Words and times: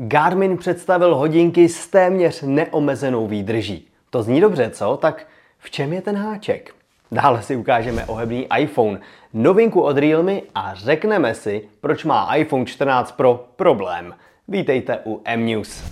Garmin 0.00 0.56
představil 0.56 1.16
hodinky 1.16 1.68
s 1.68 1.86
téměř 1.86 2.42
neomezenou 2.42 3.26
výdrží. 3.26 3.88
To 4.10 4.22
zní 4.22 4.40
dobře, 4.40 4.70
co? 4.70 4.96
Tak 4.96 5.26
v 5.58 5.70
čem 5.70 5.92
je 5.92 6.02
ten 6.02 6.16
háček? 6.16 6.74
Dále 7.12 7.42
si 7.42 7.56
ukážeme 7.56 8.04
ohebný 8.04 8.46
iPhone, 8.58 9.00
novinku 9.34 9.80
od 9.80 9.98
Realme 9.98 10.40
a 10.54 10.74
řekneme 10.74 11.34
si, 11.34 11.68
proč 11.80 12.04
má 12.04 12.36
iPhone 12.36 12.66
14 12.66 13.12
Pro 13.12 13.44
problém. 13.56 14.14
Vítejte 14.48 14.98
u 15.06 15.20
M-News. 15.24 15.84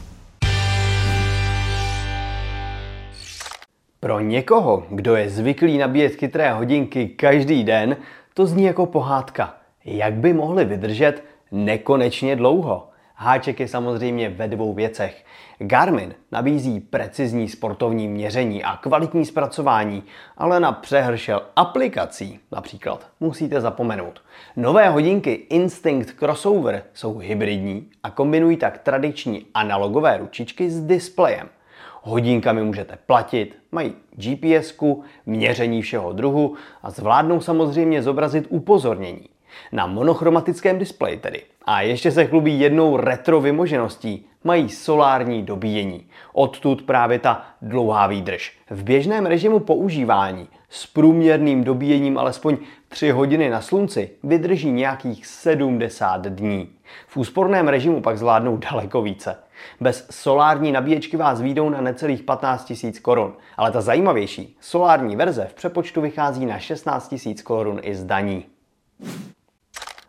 Pro 4.00 4.20
někoho, 4.20 4.86
kdo 4.91 5.16
je 5.16 5.30
zvyklý 5.30 5.79
nabíjet 5.79 6.14
chytré 6.14 6.52
hodinky 6.52 7.09
každý 7.09 7.64
den, 7.64 7.96
to 8.34 8.46
zní 8.46 8.64
jako 8.64 8.86
pohádka. 8.86 9.54
Jak 9.84 10.14
by 10.14 10.32
mohli 10.32 10.64
vydržet 10.64 11.25
nekonečně 11.52 12.36
dlouho? 12.36 12.88
Háček 13.19 13.61
je 13.61 13.69
samozřejmě 13.69 14.29
ve 14.29 14.48
dvou 14.48 14.75
věcech. 14.75 15.25
Garmin 15.59 16.15
nabízí 16.33 16.80
precizní 16.80 17.48
sportovní 17.48 18.09
měření 18.09 18.65
a 18.65 18.77
kvalitní 18.77 19.25
zpracování, 19.25 20.02
ale 20.37 20.61
na 20.61 20.73
přehršel 20.73 21.42
aplikací 21.56 22.41
například 22.52 23.06
musíte 23.20 23.61
zapomenout. 23.61 24.23
Nové 24.56 24.89
hodinky 24.89 25.33
Instinct 25.33 26.11
Crossover 26.19 26.83
jsou 26.95 27.19
hybridní 27.19 27.91
a 28.02 28.11
kombinují 28.11 28.56
tak 28.56 28.79
tradiční 28.79 29.47
analogové 29.55 30.17
ručičky 30.19 30.70
s 30.70 30.80
displejem. 30.80 31.48
Hodinkami 32.03 32.62
můžete 32.64 32.98
platit, 33.06 33.59
mají 33.73 33.95
GPS, 34.11 34.75
měření 35.27 35.83
všeho 35.83 36.12
druhu 36.12 36.56
a 36.83 36.91
zvládnou 36.91 37.41
samozřejmě 37.41 38.03
zobrazit 38.03 38.47
upozornění. 38.48 39.28
Na 39.73 39.86
monochromatickém 39.86 40.78
displeji 40.78 41.16
tedy. 41.16 41.42
A 41.64 41.80
ještě 41.80 42.10
se 42.10 42.27
chlubí 42.27 42.60
jednou 42.60 42.96
retro 42.96 43.41
vymožeností. 43.41 44.27
Mají 44.45 44.69
solární 44.69 45.42
dobíjení. 45.42 46.06
Odtud 46.32 46.82
právě 46.82 47.19
ta 47.19 47.42
dlouhá 47.62 48.06
výdrž. 48.06 48.58
V 48.70 48.83
běžném 48.83 49.27
režimu 49.27 49.61
používání 49.61 50.48
s 50.69 50.86
průměrným 50.86 51.64
dobíjením 51.64 52.19
alespoň 52.19 52.56
3 52.88 53.11
hodiny 53.11 53.50
na 53.50 53.61
slunci 53.61 54.11
vydrží 54.22 54.70
nějakých 54.70 55.27
70 55.27 56.27
dní. 56.27 56.69
V 57.06 57.16
úsporném 57.16 57.69
režimu 57.69 58.00
pak 58.00 58.19
zvládnou 58.19 58.56
daleko 58.56 59.03
více. 59.03 59.36
Bez 59.81 60.06
solární 60.10 60.72
nabíječky 60.72 61.16
vás 61.16 61.41
výjdou 61.41 61.70
na 61.70 61.81
necelých 61.81 62.22
15 62.22 62.72
000 62.83 62.94
korun, 63.03 63.33
ale 63.56 63.70
ta 63.70 63.81
zajímavější, 63.81 64.56
solární 64.60 65.16
verze 65.16 65.47
v 65.50 65.55
přepočtu 65.55 66.00
vychází 66.00 66.47
na 66.47 66.58
16 66.58 67.14
000 67.27 67.36
korun 67.44 67.81
i 67.83 67.94
z 67.94 68.05
daní. 68.05 68.44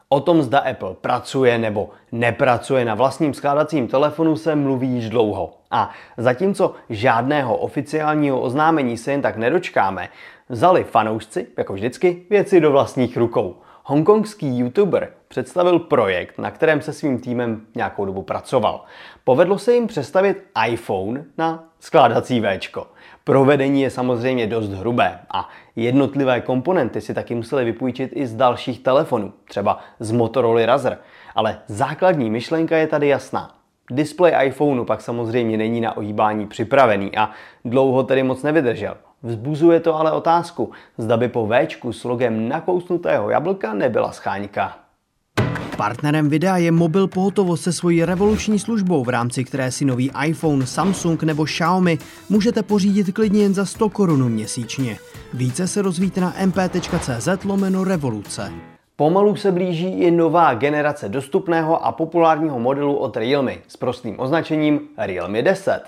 O 0.10 0.20
tom, 0.20 0.42
zda 0.42 0.60
Apple 0.60 0.94
pracuje 1.02 1.58
nebo 1.58 1.90
nepracuje 2.12 2.86
na 2.86 2.96
vlastním 2.96 3.34
skládacím 3.34 3.88
telefonu, 3.88 4.36
se 4.36 4.56
mluví 4.56 4.88
již 4.88 5.10
dlouho. 5.10 5.54
A 5.72 5.92
zatímco 6.18 6.74
žádného 6.90 7.58
oficiálního 7.58 8.42
oznámení 8.42 8.98
se 8.98 9.12
jen 9.12 9.22
tak 9.22 9.38
nedočkáme, 9.38 10.10
vzali 10.50 10.84
fanoušci, 10.84 11.48
jako 11.58 11.74
vždycky, 11.74 12.24
věci 12.30 12.60
do 12.60 12.72
vlastních 12.72 13.18
rukou. 13.18 13.56
Hongkongský 13.90 14.58
youtuber 14.58 15.10
představil 15.28 15.80
projekt, 15.80 16.38
na 16.38 16.52
kterém 16.52 16.82
se 16.82 16.94
svým 16.94 17.20
týmem 17.20 17.62
nějakou 17.76 18.06
dobu 18.06 18.22
pracoval. 18.22 18.84
Povedlo 19.24 19.60
se 19.60 19.74
jim 19.74 19.88
přestavit 19.88 20.44
iPhone 20.68 21.24
na 21.38 21.64
skládací 21.80 22.42
Včko. 22.42 22.88
Provedení 23.24 23.82
je 23.82 23.90
samozřejmě 23.90 24.48
dost 24.48 24.70
hrubé 24.70 25.20
a 25.32 25.50
jednotlivé 25.76 26.42
komponenty 26.42 27.02
si 27.02 27.14
taky 27.14 27.36
museli 27.36 27.66
vypůjčit 27.66 28.12
i 28.14 28.28
z 28.28 28.36
dalších 28.36 28.80
telefonů, 28.80 29.34
třeba 29.46 29.80
z 30.00 30.12
Motorola 30.12 30.66
Razr. 30.66 30.98
Ale 31.36 31.60
základní 31.68 32.30
myšlenka 32.30 32.78
je 32.78 32.88
tady 32.88 33.08
jasná. 33.08 33.56
Display 33.92 34.48
iPhoneu 34.48 34.86
pak 34.86 35.02
samozřejmě 35.02 35.58
není 35.58 35.82
na 35.82 35.98
ohýbání 35.98 36.48
připravený 36.48 37.18
a 37.18 37.32
dlouho 37.66 38.04
tedy 38.04 38.24
moc 38.24 38.44
nevydržel. 38.44 38.98
Vzbuzuje 39.24 39.80
to 39.80 39.96
ale 39.96 40.12
otázku, 40.12 40.72
zda 40.98 41.18
by 41.18 41.28
po 41.28 41.50
Včku 41.50 41.94
s 41.94 42.04
logem 42.04 42.50
nakousnutého 42.50 43.30
jablka 43.30 43.74
nebyla 43.74 44.12
scháňka. 44.12 44.78
Partnerem 45.78 46.30
videa 46.30 46.58
je 46.58 46.72
mobil 46.72 47.08
pohotovost 47.08 47.64
se 47.64 47.74
svojí 47.74 48.06
revoluční 48.06 48.60
službou, 48.60 49.04
v 49.04 49.10
rámci 49.10 49.44
které 49.44 49.72
si 49.72 49.86
nový 49.86 50.12
iPhone, 50.26 50.66
Samsung 50.66 51.24
nebo 51.24 51.46
Xiaomi 51.46 51.98
můžete 52.30 52.64
pořídit 52.64 53.12
klidně 53.12 53.42
jen 53.42 53.54
za 53.54 53.66
100 53.66 53.90
korun 53.90 54.30
měsíčně. 54.30 54.98
Více 55.34 55.68
se 55.68 55.82
rozvíte 55.82 56.22
na 56.22 56.34
mp.cz 56.46 57.44
lomeno 57.46 57.84
revoluce. 57.84 58.52
Pomalu 58.96 59.36
se 59.36 59.52
blíží 59.52 60.00
i 60.00 60.12
nová 60.12 60.54
generace 60.54 61.10
dostupného 61.10 61.86
a 61.86 61.92
populárního 61.92 62.60
modelu 62.60 62.96
od 62.96 63.18
Realme 63.18 63.54
s 63.68 63.78
prostým 63.78 64.20
označením 64.20 64.80
Realme 64.98 65.42
10. 65.42 65.82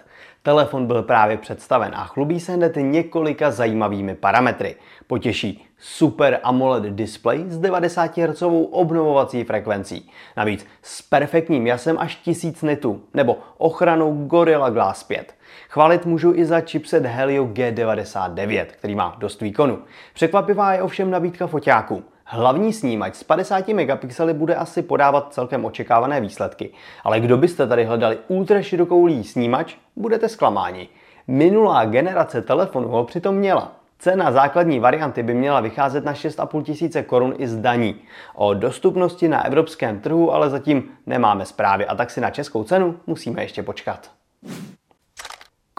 Telefon 0.44 0.88
byl 0.88 1.04
právě 1.04 1.38
představen 1.38 1.92
a 1.96 2.06
chlubí 2.06 2.40
se 2.40 2.54
hned 2.54 2.74
několika 2.76 3.52
zajímavými 3.52 4.16
parametry. 4.16 4.76
Potěší 5.08 5.69
Super 5.82 6.40
AMOLED 6.44 6.84
display 6.84 7.46
s 7.48 7.58
90 7.58 8.18
Hz 8.18 8.42
obnovovací 8.72 9.44
frekvencí. 9.44 10.10
Navíc 10.38 10.66
s 10.82 11.02
perfektním 11.02 11.68
jasem 11.68 11.98
až 12.00 12.16
1000 12.16 12.62
nitů 12.62 13.02
nebo 13.14 13.38
ochranou 13.58 14.26
Gorilla 14.26 14.70
Glass 14.70 15.04
5. 15.04 15.36
Chválit 15.70 16.06
můžu 16.06 16.34
i 16.36 16.46
za 16.46 16.60
chipset 16.60 17.06
Helio 17.06 17.46
G99, 17.46 18.66
který 18.66 18.96
má 18.96 19.16
dost 19.20 19.42
výkonu. 19.42 19.80
Překvapivá 20.14 20.74
je 20.74 20.82
ovšem 20.82 21.12
nabídka 21.12 21.48
foťáků. 21.48 22.04
Hlavní 22.26 22.74
snímač 22.74 23.16
s 23.16 23.24
50 23.24 23.68
megapixely 23.68 24.34
bude 24.34 24.56
asi 24.56 24.82
podávat 24.82 25.34
celkem 25.34 25.66
očekávané 25.66 26.22
výsledky, 26.22 26.70
ale 27.04 27.20
kdo 27.20 27.38
byste 27.38 27.68
tady 27.68 27.86
hledali 27.86 28.18
ultra 28.28 28.62
širokoulý 28.62 29.24
snímač, 29.24 29.76
budete 29.96 30.30
zklamáni. 30.30 30.88
Minulá 31.28 31.86
generace 31.86 32.42
telefonu 32.42 32.88
ho 32.88 33.04
přitom 33.04 33.36
měla. 33.36 33.79
Cena 34.02 34.32
základní 34.32 34.80
varianty 34.80 35.24
by 35.24 35.34
měla 35.34 35.60
vycházet 35.60 36.06
na 36.06 36.14
6,5 36.14 36.64
tisíce 36.64 37.04
korun 37.04 37.34
i 37.38 37.48
z 37.48 37.58
daní. 37.58 38.02
O 38.36 38.54
dostupnosti 38.54 39.28
na 39.28 39.46
evropském 39.46 40.00
trhu 40.00 40.34
ale 40.34 40.50
zatím 40.50 40.92
nemáme 41.06 41.46
zprávy 41.46 41.86
a 41.86 41.96
tak 41.96 42.10
si 42.10 42.22
na 42.22 42.30
českou 42.30 42.64
cenu 42.64 43.00
musíme 43.08 43.42
ještě 43.42 43.64
počkat. 43.64 44.19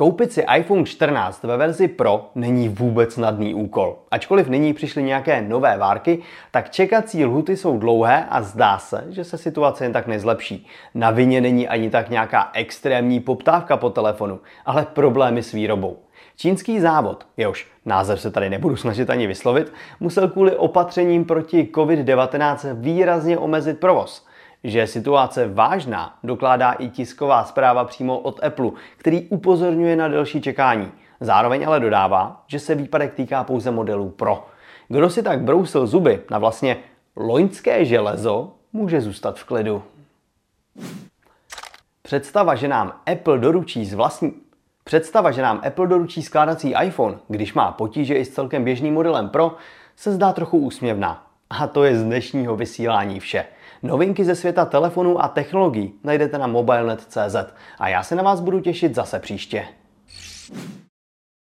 Koupit 0.00 0.32
si 0.32 0.44
iPhone 0.56 0.84
14 0.84 1.42
ve 1.42 1.56
verzi 1.56 1.88
Pro 1.88 2.30
není 2.34 2.68
vůbec 2.68 3.12
snadný 3.12 3.54
úkol. 3.54 3.98
Ačkoliv 4.10 4.48
nyní 4.48 4.74
přišly 4.74 5.02
nějaké 5.02 5.42
nové 5.42 5.78
várky, 5.78 6.18
tak 6.50 6.70
čekací 6.70 7.24
lhuty 7.24 7.56
jsou 7.56 7.78
dlouhé 7.78 8.26
a 8.30 8.42
zdá 8.42 8.78
se, 8.78 9.04
že 9.08 9.24
se 9.24 9.38
situace 9.38 9.84
jen 9.84 9.92
tak 9.92 10.06
nezlepší. 10.06 10.66
Na 10.94 11.10
vině 11.10 11.40
není 11.40 11.68
ani 11.68 11.90
tak 11.90 12.10
nějaká 12.10 12.50
extrémní 12.54 13.20
poptávka 13.20 13.76
po 13.76 13.90
telefonu, 13.90 14.40
ale 14.66 14.86
problémy 14.92 15.42
s 15.42 15.52
výrobou. 15.52 15.96
Čínský 16.36 16.80
závod, 16.80 17.26
jehož 17.36 17.68
název 17.86 18.20
se 18.20 18.30
tady 18.30 18.50
nebudu 18.50 18.76
snažit 18.76 19.10
ani 19.10 19.26
vyslovit, 19.26 19.72
musel 20.00 20.28
kvůli 20.28 20.56
opatřením 20.56 21.24
proti 21.24 21.68
COVID-19 21.74 22.74
výrazně 22.74 23.38
omezit 23.38 23.80
provoz. 23.80 24.29
Že 24.64 24.78
je 24.78 24.86
situace 24.86 25.48
vážná, 25.48 26.18
dokládá 26.22 26.72
i 26.72 26.88
tisková 26.88 27.44
zpráva 27.44 27.84
přímo 27.84 28.18
od 28.18 28.44
Apple, 28.44 28.70
který 28.96 29.28
upozorňuje 29.28 29.96
na 29.96 30.08
delší 30.08 30.40
čekání. 30.40 30.92
Zároveň 31.20 31.66
ale 31.66 31.80
dodává, 31.80 32.44
že 32.46 32.58
se 32.58 32.74
výpadek 32.74 33.14
týká 33.14 33.44
pouze 33.44 33.70
modelů 33.70 34.10
Pro. 34.10 34.46
Kdo 34.88 35.10
si 35.10 35.22
tak 35.22 35.40
brousil 35.40 35.86
zuby 35.86 36.22
na 36.30 36.38
vlastně 36.38 36.76
loňské 37.16 37.84
železo, 37.84 38.52
může 38.72 39.00
zůstat 39.00 39.38
v 39.38 39.44
klidu. 39.44 39.82
Představa, 42.02 42.54
že 42.54 42.68
nám 42.68 42.92
Apple 43.06 43.38
doručí 43.38 43.84
z 43.84 43.94
vlastní 43.94 44.32
Představa, 44.84 45.30
že 45.30 45.42
nám 45.42 45.60
Apple 45.66 45.86
doručí 45.86 46.22
skládací 46.22 46.74
iPhone, 46.84 47.18
když 47.28 47.54
má 47.54 47.72
potíže 47.72 48.14
i 48.14 48.24
s 48.24 48.34
celkem 48.34 48.64
běžným 48.64 48.94
modelem 48.94 49.28
Pro, 49.28 49.56
se 49.96 50.12
zdá 50.12 50.32
trochu 50.32 50.58
úsměvná. 50.58 51.26
A 51.50 51.66
to 51.66 51.84
je 51.84 51.96
z 51.96 52.02
dnešního 52.02 52.56
vysílání 52.56 53.20
vše. 53.20 53.46
Novinky 53.82 54.24
ze 54.24 54.34
světa 54.34 54.64
telefonů 54.64 55.24
a 55.24 55.28
technologií 55.28 55.92
najdete 56.04 56.38
na 56.38 56.46
mobilenet.cz 56.46 57.36
a 57.78 57.88
já 57.88 58.02
se 58.02 58.14
na 58.14 58.22
vás 58.22 58.40
budu 58.40 58.60
těšit 58.60 58.94
zase 58.94 59.18
příště. 59.18 59.66